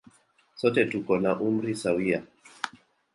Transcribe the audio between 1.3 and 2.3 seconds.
umri sawia.